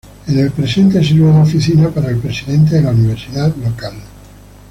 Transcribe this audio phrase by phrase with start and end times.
[0.27, 3.93] En el presente sirve de oficina para el presidente de la universidad local.